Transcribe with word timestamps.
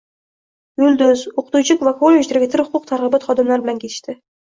Yulduz, 0.83 1.25
o`qituvchi 1.41 1.77
va 1.87 1.93
kollej 1.99 2.23
direktori 2.31 2.65
huquq-tartibot 2.71 3.29
xodimlari 3.29 3.67
bilan 3.67 3.83
ketishdi 3.85 4.17